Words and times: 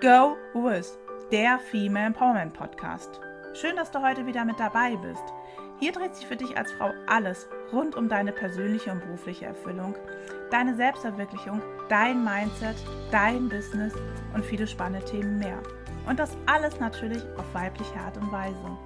Go 0.00 0.38
With, 0.54 0.98
der 1.30 1.58
Female 1.58 2.06
Empowerment 2.06 2.54
Podcast. 2.54 3.20
Schön, 3.52 3.76
dass 3.76 3.90
du 3.90 4.00
heute 4.00 4.24
wieder 4.24 4.46
mit 4.46 4.58
dabei 4.58 4.96
bist. 4.96 5.22
Hier 5.78 5.92
dreht 5.92 6.14
sich 6.14 6.26
für 6.26 6.36
dich 6.36 6.56
als 6.56 6.72
Frau 6.72 6.90
alles 7.06 7.46
rund 7.70 7.94
um 7.96 8.08
deine 8.08 8.32
persönliche 8.32 8.92
und 8.92 9.00
berufliche 9.00 9.44
Erfüllung, 9.44 9.94
deine 10.50 10.74
Selbstverwirklichung, 10.74 11.60
dein 11.90 12.24
Mindset, 12.24 12.76
dein 13.10 13.50
Business 13.50 13.92
und 14.32 14.42
viele 14.42 14.66
spannende 14.66 15.04
Themen 15.04 15.38
mehr. 15.38 15.58
Und 16.08 16.18
das 16.18 16.34
alles 16.46 16.80
natürlich 16.80 17.22
auf 17.36 17.52
weibliche 17.52 18.00
Art 18.00 18.16
und 18.16 18.32
Weise. 18.32 18.78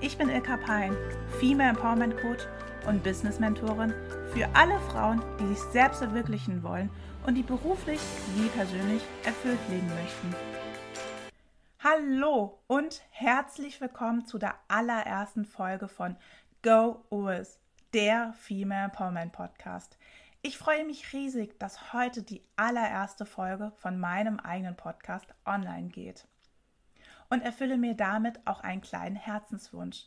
Ich 0.00 0.18
bin 0.18 0.28
Ilka 0.28 0.56
Pein, 0.56 0.96
Female 1.38 1.70
Empowerment 1.70 2.20
Coach 2.20 2.48
und 2.86 3.02
Business 3.02 3.38
Mentorin 3.38 3.92
für 4.32 4.48
alle 4.54 4.78
Frauen, 4.80 5.22
die 5.38 5.46
sich 5.48 5.58
selbst 5.72 5.98
verwirklichen 5.98 6.62
wollen 6.62 6.90
und 7.26 7.34
die 7.34 7.42
beruflich 7.42 8.00
wie 8.36 8.48
persönlich 8.48 9.02
erfüllt 9.24 9.58
leben 9.68 9.88
möchten. 9.88 10.34
Hallo 11.82 12.60
und 12.66 13.02
herzlich 13.10 13.80
willkommen 13.80 14.26
zu 14.26 14.38
der 14.38 14.54
allerersten 14.68 15.44
Folge 15.44 15.88
von 15.88 16.16
Go 16.62 17.04
With, 17.10 17.58
der 17.92 18.32
Female 18.34 18.84
Empowerment 18.84 19.32
Podcast. 19.32 19.98
Ich 20.42 20.56
freue 20.56 20.84
mich 20.86 21.12
riesig, 21.12 21.58
dass 21.58 21.92
heute 21.92 22.22
die 22.22 22.42
allererste 22.56 23.26
Folge 23.26 23.72
von 23.76 23.98
meinem 23.98 24.40
eigenen 24.40 24.76
Podcast 24.76 25.26
online 25.44 25.88
geht. 25.88 26.26
Und 27.28 27.42
erfülle 27.42 27.76
mir 27.76 27.94
damit 27.94 28.46
auch 28.46 28.60
einen 28.60 28.80
kleinen 28.80 29.16
Herzenswunsch. 29.16 30.06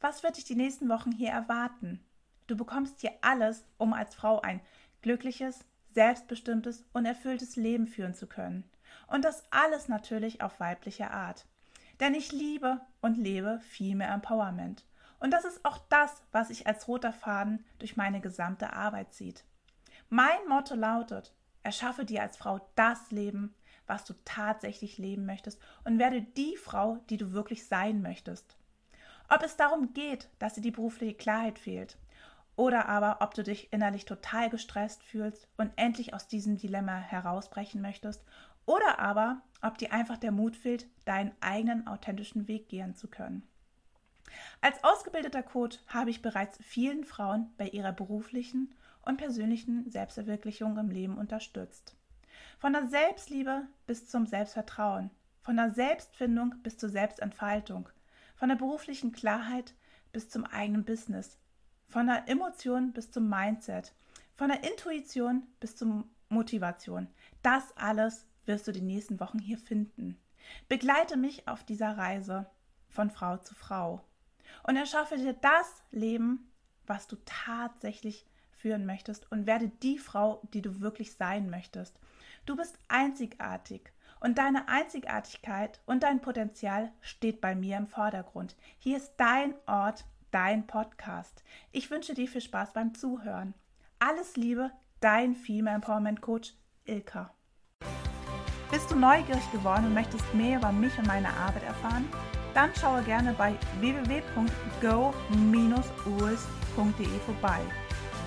Was 0.00 0.22
wird 0.22 0.36
dich 0.36 0.44
die 0.44 0.56
nächsten 0.56 0.88
Wochen 0.88 1.12
hier 1.12 1.30
erwarten? 1.30 2.04
Du 2.46 2.56
bekommst 2.56 3.00
hier 3.00 3.12
alles, 3.22 3.64
um 3.78 3.92
als 3.92 4.14
Frau 4.14 4.40
ein 4.40 4.60
glückliches, 5.02 5.64
selbstbestimmtes 5.92 6.84
und 6.92 7.06
erfülltes 7.06 7.56
Leben 7.56 7.86
führen 7.86 8.14
zu 8.14 8.26
können. 8.26 8.64
Und 9.06 9.24
das 9.24 9.44
alles 9.50 9.88
natürlich 9.88 10.42
auf 10.42 10.60
weibliche 10.60 11.10
Art. 11.10 11.46
Denn 12.00 12.14
ich 12.14 12.32
liebe 12.32 12.80
und 13.00 13.16
lebe 13.16 13.60
Female 13.60 14.12
Empowerment. 14.12 14.84
Und 15.20 15.30
das 15.30 15.44
ist 15.44 15.64
auch 15.64 15.78
das, 15.88 16.22
was 16.32 16.48
sich 16.48 16.66
als 16.66 16.88
roter 16.88 17.12
Faden 17.12 17.64
durch 17.78 17.96
meine 17.96 18.20
gesamte 18.20 18.72
Arbeit 18.72 19.14
zieht. 19.14 19.44
Mein 20.10 20.46
Motto 20.48 20.74
lautet, 20.74 21.32
erschaffe 21.62 22.04
dir 22.04 22.22
als 22.22 22.36
Frau 22.36 22.60
das 22.74 23.10
Leben, 23.10 23.54
was 23.86 24.04
du 24.04 24.14
tatsächlich 24.24 24.98
leben 24.98 25.24
möchtest 25.26 25.60
und 25.84 25.98
werde 25.98 26.22
die 26.22 26.56
Frau, 26.56 26.98
die 27.08 27.16
du 27.16 27.32
wirklich 27.32 27.66
sein 27.66 28.02
möchtest. 28.02 28.56
Ob 29.28 29.42
es 29.42 29.56
darum 29.56 29.94
geht, 29.94 30.28
dass 30.38 30.54
dir 30.54 30.60
die 30.60 30.70
berufliche 30.70 31.14
Klarheit 31.14 31.58
fehlt, 31.58 31.96
oder 32.56 32.88
aber 32.88 33.18
ob 33.20 33.34
du 33.34 33.42
dich 33.42 33.72
innerlich 33.72 34.04
total 34.04 34.50
gestresst 34.50 35.02
fühlst 35.02 35.48
und 35.56 35.72
endlich 35.76 36.14
aus 36.14 36.28
diesem 36.28 36.56
Dilemma 36.56 36.96
herausbrechen 36.96 37.80
möchtest. 37.80 38.22
Oder 38.66 38.98
aber 38.98 39.42
ob 39.62 39.78
dir 39.78 39.92
einfach 39.92 40.16
der 40.16 40.32
Mut 40.32 40.56
fehlt, 40.56 40.86
deinen 41.04 41.32
eigenen 41.40 41.86
authentischen 41.86 42.48
Weg 42.48 42.68
gehen 42.68 42.94
zu 42.94 43.08
können. 43.08 43.46
Als 44.60 44.82
ausgebildeter 44.82 45.42
Coach 45.42 45.78
habe 45.86 46.10
ich 46.10 46.22
bereits 46.22 46.58
vielen 46.62 47.04
Frauen 47.04 47.52
bei 47.56 47.68
ihrer 47.68 47.92
beruflichen 47.92 48.74
und 49.02 49.18
persönlichen 49.18 49.90
Selbstverwirklichung 49.90 50.78
im 50.78 50.90
Leben 50.90 51.18
unterstützt. 51.18 51.94
Von 52.58 52.72
der 52.72 52.88
Selbstliebe 52.88 53.66
bis 53.86 54.08
zum 54.08 54.26
Selbstvertrauen, 54.26 55.10
von 55.42 55.56
der 55.56 55.72
Selbstfindung 55.72 56.54
bis 56.62 56.78
zur 56.78 56.88
Selbstentfaltung, 56.88 57.88
von 58.34 58.48
der 58.48 58.56
beruflichen 58.56 59.12
Klarheit 59.12 59.74
bis 60.12 60.30
zum 60.30 60.44
eigenen 60.44 60.84
Business, 60.84 61.38
von 61.88 62.06
der 62.06 62.28
Emotion 62.28 62.92
bis 62.92 63.10
zum 63.10 63.28
Mindset, 63.28 63.92
von 64.34 64.48
der 64.48 64.64
Intuition 64.64 65.46
bis 65.60 65.76
zur 65.76 66.04
Motivation. 66.28 67.08
Das 67.42 67.76
alles 67.76 68.26
wirst 68.46 68.66
du 68.66 68.72
die 68.72 68.80
nächsten 68.80 69.20
Wochen 69.20 69.38
hier 69.38 69.58
finden. 69.58 70.18
Begleite 70.68 71.16
mich 71.16 71.48
auf 71.48 71.64
dieser 71.64 71.96
Reise 71.96 72.46
von 72.88 73.10
Frau 73.10 73.36
zu 73.38 73.54
Frau 73.54 74.04
und 74.62 74.76
erschaffe 74.76 75.16
dir 75.16 75.34
das 75.34 75.82
Leben, 75.90 76.50
was 76.86 77.06
du 77.06 77.16
tatsächlich 77.24 78.26
führen 78.56 78.86
möchtest 78.86 79.30
und 79.30 79.46
werde 79.46 79.68
die 79.82 79.98
Frau, 79.98 80.40
die 80.52 80.62
du 80.62 80.80
wirklich 80.80 81.14
sein 81.14 81.50
möchtest. 81.50 81.98
Du 82.46 82.56
bist 82.56 82.78
einzigartig 82.88 83.92
und 84.20 84.38
deine 84.38 84.68
Einzigartigkeit 84.68 85.80
und 85.86 86.02
dein 86.02 86.20
Potenzial 86.20 86.92
steht 87.00 87.40
bei 87.40 87.54
mir 87.54 87.76
im 87.76 87.86
Vordergrund. 87.86 88.56
Hier 88.78 88.96
ist 88.96 89.12
dein 89.16 89.54
Ort 89.66 90.04
dein 90.34 90.66
Podcast. 90.66 91.44
Ich 91.70 91.92
wünsche 91.92 92.12
dir 92.12 92.26
viel 92.26 92.40
Spaß 92.40 92.72
beim 92.72 92.92
Zuhören. 92.92 93.54
Alles 94.00 94.34
Liebe, 94.34 94.72
dein 94.98 95.36
Female 95.36 95.76
Empowerment 95.76 96.20
Coach 96.20 96.54
Ilka. 96.84 97.32
Bist 98.72 98.90
du 98.90 98.96
neugierig 98.96 99.48
geworden 99.52 99.86
und 99.86 99.94
möchtest 99.94 100.34
mehr 100.34 100.58
über 100.58 100.72
mich 100.72 100.98
und 100.98 101.06
meine 101.06 101.28
Arbeit 101.28 101.62
erfahren? 101.62 102.08
Dann 102.52 102.74
schaue 102.74 103.02
gerne 103.04 103.32
bei 103.34 103.54
www.go-us.de 103.78 104.24
vorbei 107.26 107.60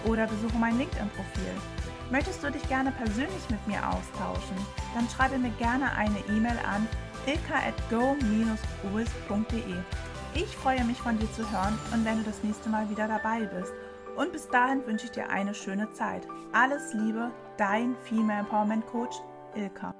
oder 0.06 0.28
besuche 0.28 0.58
mein 0.58 0.78
LinkedIn-Profil. 0.78 1.52
Möchtest 2.10 2.42
du 2.42 2.50
dich 2.50 2.66
gerne 2.70 2.94
persönlich 2.94 3.50
mit 3.50 3.68
mir 3.68 3.86
austauschen? 3.86 4.56
Dann 4.96 5.10
schreibe 5.10 5.38
mir 5.38 5.52
gerne 5.58 5.92
eine 5.92 6.20
E-Mail 6.30 6.58
an 6.66 6.88
ilka 7.26 7.56
at 7.56 7.76
go-us.de. 7.90 9.76
Ich 10.34 10.56
freue 10.56 10.84
mich 10.84 10.98
von 10.98 11.18
dir 11.18 11.32
zu 11.34 11.50
hören 11.52 11.78
und 11.94 12.06
wenn 12.06 12.18
du 12.18 12.24
das 12.24 12.44
nächste 12.44 12.70
Mal 12.70 12.90
wieder 12.90 13.08
dabei 13.08 13.46
bist. 13.46 13.74
Und 14.16 14.32
bis 14.32 14.48
dahin 14.50 14.86
wünsche 14.86 15.06
ich 15.06 15.12
dir 15.12 15.30
eine 15.30 15.54
schöne 15.54 15.92
Zeit. 15.94 16.28
Alles 16.52 16.94
Liebe, 16.94 17.32
dein 17.58 17.96
Female 18.04 18.40
Empowerment 18.40 18.86
Coach 18.88 19.16
Ilka. 19.56 19.94